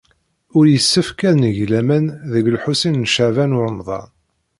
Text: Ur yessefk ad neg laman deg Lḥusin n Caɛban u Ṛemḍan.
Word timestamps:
Ur 0.57 0.65
yessefk 0.69 1.19
ad 1.29 1.35
neg 1.41 1.57
laman 1.71 2.05
deg 2.31 2.45
Lḥusin 2.55 2.95
n 3.01 3.09
Caɛban 3.13 3.55
u 3.57 3.59
Ṛemḍan. 3.67 4.09